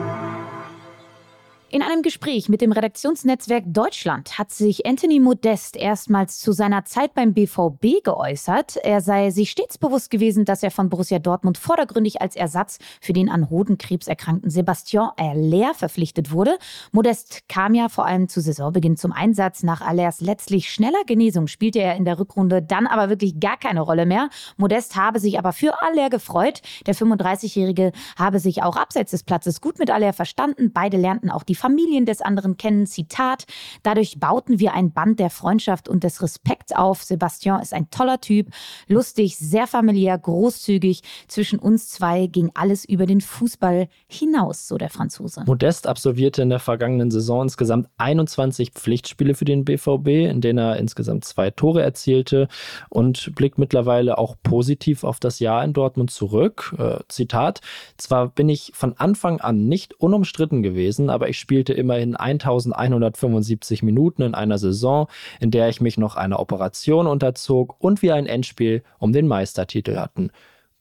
In 1.76 1.82
einem 1.82 2.00
Gespräch 2.00 2.48
mit 2.48 2.62
dem 2.62 2.72
Redaktionsnetzwerk 2.72 3.64
Deutschland 3.66 4.38
hat 4.38 4.50
sich 4.50 4.86
Anthony 4.86 5.20
Modest 5.20 5.76
erstmals 5.76 6.38
zu 6.38 6.52
seiner 6.52 6.86
Zeit 6.86 7.12
beim 7.12 7.34
BVB 7.34 8.02
geäußert. 8.02 8.78
Er 8.78 9.02
sei 9.02 9.28
sich 9.28 9.50
stets 9.50 9.76
bewusst 9.76 10.10
gewesen, 10.10 10.46
dass 10.46 10.62
er 10.62 10.70
von 10.70 10.88
Borussia 10.88 11.18
Dortmund 11.18 11.58
vordergründig 11.58 12.22
als 12.22 12.34
Ersatz 12.34 12.78
für 13.02 13.12
den 13.12 13.28
an 13.28 13.50
Hodenkrebs 13.50 14.08
erkrankten 14.08 14.48
Sebastian 14.48 15.10
Aller 15.18 15.74
verpflichtet 15.74 16.32
wurde. 16.32 16.56
Modest 16.92 17.46
kam 17.46 17.74
ja 17.74 17.90
vor 17.90 18.06
allem 18.06 18.30
zu 18.30 18.40
Saisonbeginn 18.40 18.96
zum 18.96 19.12
Einsatz. 19.12 19.62
Nach 19.62 19.82
Allers 19.82 20.22
letztlich 20.22 20.70
schneller 20.70 21.04
Genesung 21.06 21.46
spielte 21.46 21.80
er 21.80 21.96
in 21.96 22.06
der 22.06 22.18
Rückrunde 22.18 22.62
dann 22.62 22.86
aber 22.86 23.10
wirklich 23.10 23.38
gar 23.38 23.58
keine 23.58 23.82
Rolle 23.82 24.06
mehr. 24.06 24.30
Modest 24.56 24.96
habe 24.96 25.20
sich 25.20 25.38
aber 25.38 25.52
für 25.52 25.82
Aller 25.82 26.08
gefreut. 26.08 26.62
Der 26.86 26.94
35-Jährige 26.94 27.92
habe 28.18 28.38
sich 28.38 28.62
auch 28.62 28.76
abseits 28.76 29.10
des 29.10 29.24
Platzes 29.24 29.60
gut 29.60 29.78
mit 29.78 29.90
Aller 29.90 30.14
verstanden. 30.14 30.72
Beide 30.72 30.96
lernten 30.96 31.30
auch 31.30 31.42
die 31.42 31.65
Familien 31.66 32.06
des 32.06 32.22
anderen 32.22 32.56
kennen. 32.56 32.86
Zitat, 32.86 33.44
dadurch 33.82 34.20
bauten 34.20 34.60
wir 34.60 34.72
ein 34.74 34.92
Band 34.92 35.18
der 35.18 35.30
Freundschaft 35.30 35.88
und 35.88 36.04
des 36.04 36.22
Respekts 36.22 36.72
auf. 36.72 37.02
Sebastian 37.02 37.60
ist 37.60 37.74
ein 37.74 37.90
toller 37.90 38.20
Typ, 38.20 38.50
lustig, 38.86 39.36
sehr 39.36 39.66
familiär, 39.66 40.16
großzügig. 40.16 41.02
Zwischen 41.26 41.58
uns 41.58 41.88
zwei 41.88 42.28
ging 42.28 42.52
alles 42.54 42.84
über 42.84 43.06
den 43.06 43.20
Fußball 43.20 43.88
hinaus, 44.06 44.68
so 44.68 44.78
der 44.78 44.90
Franzose. 44.90 45.42
Modest 45.44 45.88
absolvierte 45.88 46.40
in 46.42 46.50
der 46.50 46.60
vergangenen 46.60 47.10
Saison 47.10 47.42
insgesamt 47.42 47.88
21 47.96 48.70
Pflichtspiele 48.70 49.34
für 49.34 49.44
den 49.44 49.64
BVB, 49.64 50.06
in 50.30 50.40
denen 50.40 50.60
er 50.60 50.76
insgesamt 50.76 51.24
zwei 51.24 51.50
Tore 51.50 51.82
erzielte 51.82 52.46
und 52.90 53.34
blickt 53.34 53.58
mittlerweile 53.58 54.18
auch 54.18 54.36
positiv 54.44 55.02
auf 55.02 55.18
das 55.18 55.40
Jahr 55.40 55.64
in 55.64 55.72
Dortmund 55.72 56.12
zurück. 56.12 56.76
Äh, 56.78 56.98
Zitat, 57.08 57.60
zwar 57.96 58.28
bin 58.28 58.48
ich 58.48 58.70
von 58.72 58.96
Anfang 58.98 59.40
an 59.40 59.66
nicht 59.66 59.94
unumstritten 59.94 60.62
gewesen, 60.62 61.10
aber 61.10 61.28
ich 61.28 61.40
spielte 61.56 61.72
immerhin 61.72 62.14
1175 62.14 63.82
Minuten 63.82 64.20
in 64.20 64.34
einer 64.34 64.58
Saison, 64.58 65.08
in 65.40 65.50
der 65.50 65.70
ich 65.70 65.80
mich 65.80 65.96
noch 65.96 66.14
einer 66.14 66.38
Operation 66.38 67.06
unterzog 67.06 67.76
und 67.78 68.02
wir 68.02 68.14
ein 68.14 68.26
Endspiel 68.26 68.82
um 68.98 69.14
den 69.14 69.26
Meistertitel 69.26 69.96
hatten. 69.96 70.28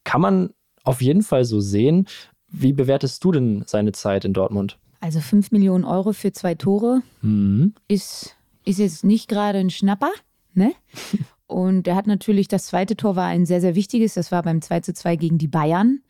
Kann 0.04 0.20
man 0.20 0.50
auf 0.84 1.02
jeden 1.02 1.24
Fall 1.24 1.46
so 1.46 1.62
sehen. 1.62 2.08
Wie 2.50 2.74
bewertest 2.74 3.24
du 3.24 3.32
denn 3.32 3.64
seine 3.66 3.94
Zeit 3.94 4.26
in 4.26 4.34
Dortmund? 4.34 4.78
Also 5.00 5.22
5 5.22 5.52
Millionen 5.52 5.86
Euro 5.86 6.12
für 6.12 6.34
zwei 6.34 6.56
Tore 6.56 7.02
mhm. 7.22 7.74
ist, 7.88 8.36
ist 8.66 8.80
jetzt 8.80 9.06
nicht 9.06 9.30
gerade 9.30 9.60
ein 9.60 9.70
Schnapper, 9.70 10.12
ne? 10.54 10.74
Und 11.48 11.88
er 11.88 11.96
hat 11.96 12.08
natürlich, 12.08 12.50
das 12.50 12.66
zweite 12.66 12.98
Tor 12.98 13.16
war 13.16 13.28
ein 13.28 13.46
sehr, 13.46 13.62
sehr 13.62 13.76
wichtiges. 13.76 14.16
Das 14.16 14.32
war 14.32 14.44
beim 14.44 14.62
2 14.62 14.82
zu 14.82 14.94
2 14.94 15.16
gegen 15.16 15.38
die 15.38 15.48
Bayern. 15.48 16.02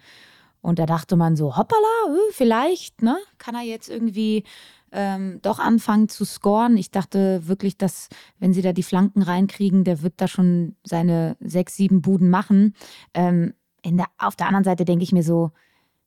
Und 0.66 0.80
da 0.80 0.88
dachte 0.88 1.16
man 1.16 1.36
so, 1.36 1.58
hoppala, 1.58 2.08
äh, 2.08 2.32
vielleicht, 2.32 3.04
ne? 3.04 3.18
Kann 3.38 3.54
er 3.54 3.62
jetzt 3.62 3.88
irgendwie 3.88 4.44
ähm, 4.92 5.38
doch 5.44 5.60
anfangen 5.60 6.10
zu 6.10 6.26
scoren. 6.26 6.76
Ich 6.76 6.90
dachte 6.90 7.48
wirklich, 7.48 7.78
dass, 7.78 8.10
wenn 8.40 8.52
sie 8.52 8.64
da 8.64 8.74
die 8.74 8.82
Flanken 8.82 9.22
reinkriegen, 9.22 9.84
der 9.84 10.02
wird 10.02 10.16
da 10.18 10.28
schon 10.28 10.76
seine 10.84 11.38
sechs, 11.40 11.76
sieben 11.76 12.02
Buden 12.02 12.32
machen. 12.32 12.74
Ähm, 13.14 13.54
der, 13.86 14.08
auf 14.18 14.36
der 14.36 14.48
anderen 14.48 14.64
Seite 14.64 14.86
denke 14.86 15.04
ich 15.04 15.12
mir 15.12 15.22
so, 15.22 15.52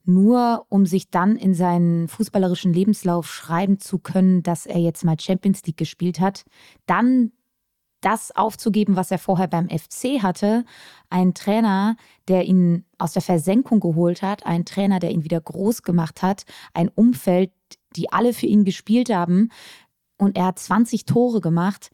nur 0.04 0.66
um 0.70 0.86
sich 0.86 1.08
dann 1.08 1.36
in 1.36 1.54
seinen 1.54 2.08
fußballerischen 2.08 2.72
Lebenslauf 2.72 3.32
schreiben 3.32 3.78
zu 3.78 4.00
können, 4.00 4.42
dass 4.42 4.66
er 4.66 4.80
jetzt 4.80 5.04
mal 5.04 5.20
Champions 5.20 5.62
League 5.66 5.76
gespielt 5.76 6.18
hat, 6.18 6.44
dann 6.86 7.30
das 8.00 8.34
aufzugeben, 8.34 8.96
was 8.96 9.10
er 9.10 9.18
vorher 9.18 9.48
beim 9.48 9.68
FC 9.68 10.22
hatte. 10.22 10.64
Ein 11.10 11.34
Trainer, 11.34 11.96
der 12.28 12.44
ihn 12.44 12.84
aus 12.98 13.12
der 13.12 13.22
Versenkung 13.22 13.80
geholt 13.80 14.22
hat, 14.22 14.46
ein 14.46 14.64
Trainer, 14.64 14.98
der 15.00 15.10
ihn 15.10 15.24
wieder 15.24 15.40
groß 15.40 15.82
gemacht 15.82 16.22
hat, 16.22 16.44
ein 16.74 16.88
Umfeld, 16.88 17.50
die 17.96 18.12
alle 18.12 18.32
für 18.32 18.46
ihn 18.46 18.64
gespielt 18.64 19.10
haben. 19.10 19.50
Und 20.16 20.36
er 20.36 20.46
hat 20.46 20.58
20 20.58 21.04
Tore 21.06 21.40
gemacht. 21.40 21.90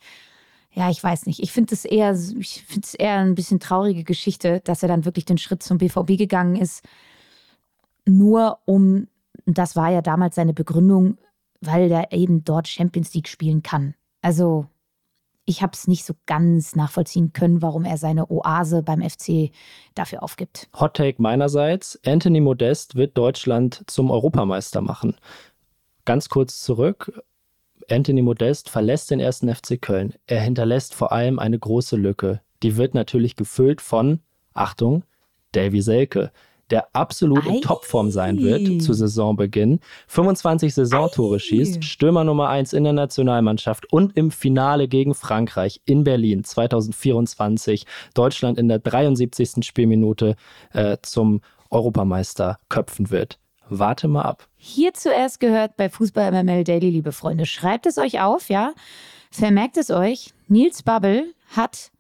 Ja, 0.73 0.90
ich 0.90 1.02
weiß 1.02 1.26
nicht. 1.26 1.40
Ich 1.40 1.52
finde 1.52 1.75
es 1.75 1.84
eher, 1.84 2.14
ich 2.38 2.64
finde 2.64 2.87
es 2.87 2.94
eher 2.94 3.18
ein 3.18 3.34
bisschen 3.34 3.61
traurige 3.61 4.04
Geschichte, 4.04 4.61
dass 4.64 4.82
er 4.82 4.88
dann 4.88 5.04
wirklich 5.04 5.25
den 5.25 5.38
Schritt 5.38 5.62
zum 5.62 5.78
BVB 5.78 6.18
gegangen 6.18 6.56
ist. 6.56 6.82
Nur 8.06 8.58
um, 8.64 9.06
das 9.46 9.76
war 9.76 9.90
ja 9.90 10.02
damals 10.02 10.34
seine 10.34 10.52
Begründung, 10.52 11.16
weil 11.61 11.90
er 11.90 12.12
eben 12.12 12.44
dort 12.44 12.68
Champions 12.68 13.14
League 13.14 13.28
spielen 13.28 13.62
kann. 13.62 13.94
Also 14.20 14.66
ich 15.46 15.62
habe 15.62 15.72
es 15.74 15.86
nicht 15.86 16.04
so 16.04 16.14
ganz 16.26 16.74
nachvollziehen 16.74 17.32
können, 17.32 17.62
warum 17.62 17.84
er 17.84 17.98
seine 17.98 18.30
Oase 18.30 18.82
beim 18.82 19.02
FC 19.02 19.50
dafür 19.94 20.22
aufgibt. 20.22 20.68
Hot 20.78 20.94
Take 20.94 21.20
meinerseits: 21.20 21.98
Anthony 22.04 22.40
Modest 22.40 22.94
wird 22.94 23.16
Deutschland 23.16 23.82
zum 23.86 24.10
Europameister 24.10 24.80
machen. 24.80 25.16
Ganz 26.04 26.28
kurz 26.28 26.60
zurück. 26.60 27.22
Anthony 27.90 28.22
Modest 28.22 28.70
verlässt 28.70 29.10
den 29.10 29.20
ersten 29.20 29.54
FC 29.54 29.80
Köln. 29.80 30.14
Er 30.26 30.40
hinterlässt 30.40 30.94
vor 30.94 31.12
allem 31.12 31.38
eine 31.38 31.58
große 31.58 31.96
Lücke. 31.96 32.40
Die 32.62 32.76
wird 32.76 32.94
natürlich 32.94 33.36
gefüllt 33.36 33.82
von, 33.82 34.20
Achtung, 34.54 35.04
Davy 35.52 35.82
Selke 35.82 36.32
der 36.71 36.88
absolut 36.92 37.47
in 37.47 37.61
Topform 37.61 38.11
sein 38.11 38.40
wird 38.40 38.83
zu 38.83 38.92
Saisonbeginn. 38.92 39.80
25 40.09 40.75
Saisontore 40.75 41.37
Ei. 41.37 41.38
schießt, 41.38 41.85
Stürmer 41.85 42.25
Nummer 42.25 42.49
1 42.49 42.73
in 42.73 42.85
der 42.85 42.92
Nationalmannschaft 42.92 43.92
und 43.92 44.16
im 44.16 44.30
Finale 44.30 44.88
gegen 44.88 45.14
Frankreich 45.14 45.80
in 45.85 46.04
Berlin 46.04 46.44
2024 46.44 47.87
Deutschland 48.14 48.59
in 48.59 48.68
der 48.68 48.78
73. 48.78 49.64
Spielminute 49.64 50.37
äh, 50.73 50.97
zum 51.02 51.40
Europameister 51.71 52.59
köpfen 52.68 53.11
wird. 53.11 53.38
Warte 53.68 54.09
mal 54.09 54.23
ab. 54.23 54.47
Hier 54.56 54.92
zuerst 54.94 55.40
gehört 55.40 55.76
bei 55.76 55.88
Fußball 55.88 56.30
MML 56.30 56.64
Daily, 56.64 56.90
liebe 56.90 57.12
Freunde. 57.12 57.47
Schreibt 57.47 57.87
es 57.87 57.99
euch 57.99 58.21
auf, 58.21 58.49
ja? 58.49 58.75
Vermerkt 59.30 59.76
es 59.78 59.90
euch. 59.90 60.33
Nils 60.49 60.83
Babbel 60.83 61.35
hat 61.49 61.90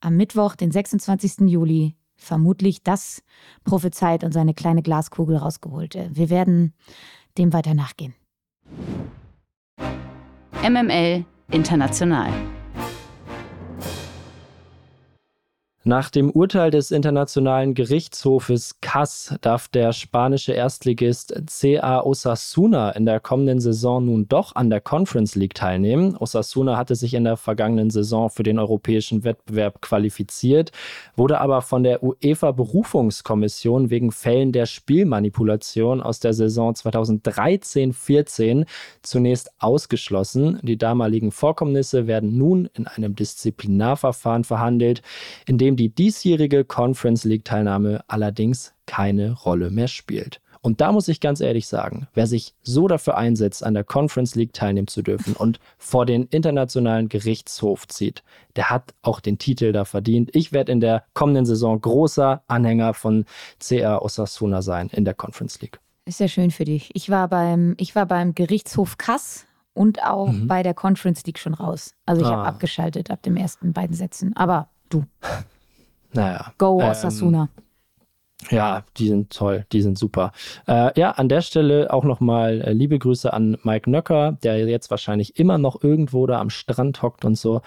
am 0.00 0.16
Mittwoch, 0.16 0.54
den 0.54 0.70
26. 0.70 1.48
Juli, 1.48 1.96
vermutlich 2.24 2.82
das 2.82 3.22
prophezeit 3.64 4.24
und 4.24 4.32
seine 4.32 4.54
kleine 4.54 4.82
Glaskugel 4.82 5.36
rausgeholt. 5.36 5.96
Wir 6.10 6.30
werden 6.30 6.74
dem 7.38 7.52
weiter 7.52 7.74
nachgehen. 7.74 8.14
MML 10.62 11.24
International. 11.50 12.32
Nach 15.86 16.08
dem 16.08 16.30
Urteil 16.30 16.70
des 16.70 16.90
Internationalen 16.90 17.74
Gerichtshofes 17.74 18.80
CAS 18.80 19.34
darf 19.42 19.68
der 19.68 19.92
spanische 19.92 20.54
Erstligist 20.54 21.34
CA 21.46 22.00
Osasuna 22.00 22.92
in 22.92 23.04
der 23.04 23.20
kommenden 23.20 23.60
Saison 23.60 24.02
nun 24.02 24.26
doch 24.26 24.56
an 24.56 24.70
der 24.70 24.80
Conference 24.80 25.34
League 25.34 25.52
teilnehmen. 25.52 26.16
Osasuna 26.16 26.78
hatte 26.78 26.94
sich 26.94 27.12
in 27.12 27.24
der 27.24 27.36
vergangenen 27.36 27.90
Saison 27.90 28.30
für 28.30 28.44
den 28.44 28.58
europäischen 28.58 29.24
Wettbewerb 29.24 29.82
qualifiziert, 29.82 30.72
wurde 31.16 31.38
aber 31.38 31.60
von 31.60 31.82
der 31.82 32.02
UEFA 32.02 32.52
Berufungskommission 32.52 33.90
wegen 33.90 34.10
Fällen 34.10 34.52
der 34.52 34.64
Spielmanipulation 34.64 36.00
aus 36.00 36.18
der 36.18 36.32
Saison 36.32 36.72
2013-14 36.72 38.64
zunächst 39.02 39.50
ausgeschlossen. 39.58 40.60
Die 40.62 40.78
damaligen 40.78 41.30
Vorkommnisse 41.30 42.06
werden 42.06 42.38
nun 42.38 42.70
in 42.72 42.86
einem 42.86 43.14
Disziplinarverfahren 43.14 44.44
verhandelt, 44.44 45.02
in 45.46 45.58
dem 45.58 45.73
die 45.76 45.88
diesjährige 45.88 46.64
Conference 46.64 47.24
League-Teilnahme 47.24 48.04
allerdings 48.08 48.74
keine 48.86 49.32
Rolle 49.32 49.70
mehr 49.70 49.88
spielt. 49.88 50.40
Und 50.64 50.80
da 50.80 50.92
muss 50.92 51.08
ich 51.08 51.20
ganz 51.20 51.42
ehrlich 51.42 51.66
sagen, 51.66 52.08
wer 52.14 52.26
sich 52.26 52.54
so 52.62 52.88
dafür 52.88 53.18
einsetzt, 53.18 53.62
an 53.62 53.74
der 53.74 53.84
Conference 53.84 54.34
League 54.34 54.54
teilnehmen 54.54 54.86
zu 54.86 55.02
dürfen 55.02 55.34
und 55.34 55.60
vor 55.76 56.06
den 56.06 56.24
internationalen 56.28 57.10
Gerichtshof 57.10 57.86
zieht, 57.86 58.22
der 58.56 58.70
hat 58.70 58.94
auch 59.02 59.20
den 59.20 59.36
Titel 59.36 59.72
da 59.72 59.84
verdient. 59.84 60.30
Ich 60.32 60.52
werde 60.52 60.72
in 60.72 60.80
der 60.80 61.04
kommenden 61.12 61.44
Saison 61.44 61.78
großer 61.78 62.42
Anhänger 62.46 62.94
von 62.94 63.26
CA 63.60 63.98
Osasuna 63.98 64.62
sein 64.62 64.88
in 64.88 65.04
der 65.04 65.12
Conference 65.12 65.60
League. 65.60 65.80
Ist 66.06 66.20
ja 66.20 66.28
schön 66.28 66.50
für 66.50 66.64
dich. 66.64 66.90
Ich 66.94 67.10
war 67.10 67.28
beim, 67.28 67.74
ich 67.76 67.94
war 67.94 68.06
beim 68.06 68.34
Gerichtshof 68.34 68.96
Kass 68.96 69.44
und 69.74 70.02
auch 70.02 70.28
mhm. 70.28 70.46
bei 70.46 70.62
der 70.62 70.72
Conference 70.72 71.26
League 71.26 71.38
schon 71.38 71.52
raus. 71.52 71.94
Also 72.06 72.22
ich 72.22 72.28
ah. 72.28 72.36
habe 72.36 72.46
abgeschaltet 72.46 73.10
ab 73.10 73.22
den 73.22 73.36
ersten 73.36 73.74
beiden 73.74 73.94
Sätzen. 73.94 74.34
Aber 74.34 74.70
du. 74.88 75.04
Naja. 76.14 76.52
Go 76.58 76.80
ähm, 76.80 76.88
Osasuna. 76.88 77.48
Ja, 78.50 78.84
die 78.98 79.08
sind 79.08 79.30
toll, 79.32 79.64
die 79.72 79.80
sind 79.80 79.98
super. 79.98 80.32
Äh, 80.66 80.98
ja, 80.98 81.12
an 81.12 81.28
der 81.28 81.40
Stelle 81.40 81.92
auch 81.92 82.04
nochmal 82.04 82.60
äh, 82.60 82.72
liebe 82.72 82.98
Grüße 82.98 83.32
an 83.32 83.56
Mike 83.62 83.88
Nöcker, 83.90 84.32
der 84.42 84.58
jetzt 84.66 84.90
wahrscheinlich 84.90 85.38
immer 85.38 85.56
noch 85.56 85.82
irgendwo 85.82 86.26
da 86.26 86.40
am 86.40 86.50
Strand 86.50 87.02
hockt 87.02 87.24
und 87.24 87.36
so. 87.36 87.62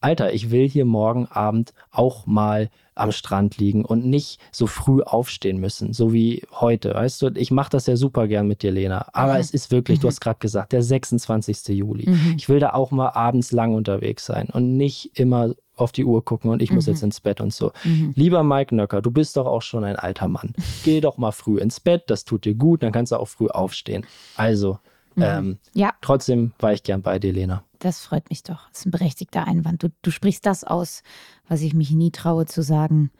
Alter, 0.00 0.32
ich 0.32 0.50
will 0.50 0.68
hier 0.68 0.84
morgen 0.84 1.26
Abend 1.26 1.72
auch 1.90 2.26
mal 2.26 2.70
am 2.94 3.12
Strand 3.12 3.58
liegen 3.58 3.84
und 3.84 4.06
nicht 4.06 4.40
so 4.50 4.66
früh 4.66 5.02
aufstehen 5.02 5.58
müssen, 5.58 5.92
so 5.92 6.12
wie 6.12 6.42
heute. 6.52 6.94
Weißt 6.94 7.20
du, 7.20 7.30
ich 7.34 7.50
mache 7.50 7.70
das 7.70 7.86
ja 7.86 7.96
super 7.96 8.26
gern 8.26 8.48
mit 8.48 8.62
dir, 8.62 8.72
Lena. 8.72 9.08
Aber 9.12 9.34
mhm. 9.34 9.40
es 9.40 9.50
ist 9.50 9.70
wirklich, 9.70 9.98
mhm. 9.98 10.02
du 10.02 10.08
hast 10.08 10.20
gerade 10.20 10.38
gesagt, 10.38 10.72
der 10.72 10.82
26. 10.82 11.68
Juli. 11.76 12.08
Mhm. 12.08 12.34
Ich 12.36 12.48
will 12.48 12.58
da 12.58 12.70
auch 12.72 12.90
mal 12.90 13.10
abends 13.10 13.52
lang 13.52 13.74
unterwegs 13.74 14.24
sein 14.24 14.48
und 14.50 14.76
nicht 14.76 15.18
immer 15.18 15.54
auf 15.76 15.92
die 15.92 16.06
Uhr 16.06 16.24
gucken 16.24 16.50
und 16.50 16.62
ich 16.62 16.72
muss 16.72 16.86
jetzt 16.86 17.02
mhm. 17.02 17.08
ins 17.08 17.20
Bett 17.20 17.40
und 17.42 17.52
so. 17.52 17.72
Mhm. 17.84 18.12
Lieber 18.16 18.42
Mike 18.42 18.74
Nöcker, 18.74 19.02
du 19.02 19.10
bist 19.10 19.36
doch 19.36 19.46
auch 19.46 19.62
schon 19.62 19.84
ein 19.84 19.96
alter 19.96 20.26
Mann. 20.26 20.54
Geh 20.84 21.02
doch 21.02 21.18
mal 21.18 21.32
früh 21.32 21.58
ins 21.58 21.80
Bett, 21.80 22.04
das 22.06 22.24
tut 22.24 22.46
dir 22.46 22.54
gut, 22.54 22.82
dann 22.82 22.92
kannst 22.92 23.12
du 23.12 23.16
auch 23.16 23.28
früh 23.28 23.48
aufstehen. 23.48 24.06
Also, 24.36 24.78
mhm. 25.16 25.22
ähm, 25.22 25.58
ja. 25.72 25.92
trotzdem 26.00 26.52
war 26.58 26.72
ich 26.72 26.82
gern 26.82 27.02
bei 27.02 27.18
dir, 27.18 27.32
Lena. 27.32 27.64
Das 27.78 28.00
freut 28.00 28.30
mich 28.30 28.42
doch. 28.42 28.68
Das 28.70 28.80
ist 28.80 28.86
ein 28.86 28.90
berechtigter 28.90 29.46
Einwand. 29.46 29.82
Du, 29.82 29.88
du 30.02 30.10
sprichst 30.10 30.46
das 30.46 30.64
aus, 30.64 31.02
was 31.48 31.60
ich 31.60 31.74
mich 31.74 31.90
nie 31.90 32.10
traue 32.10 32.46
zu 32.46 32.62
sagen. 32.62 33.10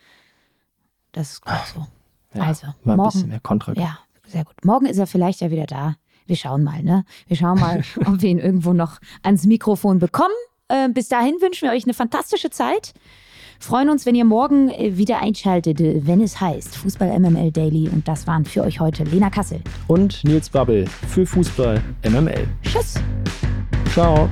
Das 1.13 1.33
ist 1.33 1.43
gut 1.43 1.55
so. 1.75 1.87
Ja, 2.35 2.45
also, 2.45 2.67
mal 2.85 2.97
morgen, 2.97 3.09
ein 3.09 3.13
bisschen 3.13 3.29
mehr 3.29 3.41
Kontra. 3.41 3.73
Ja, 3.75 3.99
sehr 4.27 4.45
gut. 4.45 4.65
Morgen 4.65 4.87
ist 4.87 4.99
er 4.99 5.07
vielleicht 5.07 5.41
ja 5.41 5.51
wieder 5.51 5.67
da. 5.67 5.97
Wir 6.27 6.37
schauen 6.37 6.65
mal, 6.65 6.83
ne? 6.83 7.05
Wir 7.27 7.37
schauen 7.37 7.59
mal, 7.61 7.83
ob 8.07 8.21
wir 8.21 8.29
ihn 8.29 8.39
irgendwo 8.39 8.73
noch 8.73 8.99
ans 9.23 9.45
Mikrofon 9.45 9.99
bekommen. 9.99 10.35
Äh, 10.69 10.89
bis 10.89 11.09
dahin 11.09 11.35
wünschen 11.41 11.69
wir 11.69 11.75
euch 11.75 11.85
eine 11.85 11.95
fantastische 11.95 12.51
Zeit. 12.51 12.95
Freuen 13.59 13.91
uns, 13.91 14.07
wenn 14.07 14.15
ihr 14.15 14.25
morgen 14.25 14.71
äh, 14.71 14.97
wieder 14.97 15.21
einschaltet, 15.21 15.81
äh, 15.81 16.01
wenn 16.05 16.21
es 16.21 16.41
heißt 16.41 16.77
Fußball 16.77 17.19
MML 17.19 17.51
Daily. 17.53 17.89
Und 17.89 18.07
das 18.07 18.27
waren 18.27 18.45
für 18.45 18.63
euch 18.63 18.81
heute 18.81 19.05
Lena 19.05 19.31
Kassel 19.31 19.61
und 19.89 20.23
Nils 20.25 20.49
Babbel 20.49 20.87
für 21.09 21.27
Fußball 21.27 21.83
MML. 22.09 22.47
Tschüss. 22.63 22.95
Ciao. 23.93 24.29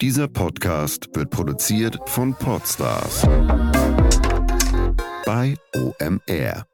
Dieser 0.00 0.26
Podcast 0.26 1.08
wird 1.14 1.30
produziert 1.30 1.96
von 2.06 2.34
Podstars 2.34 3.22
bei 5.24 5.54
OMR. 5.76 6.71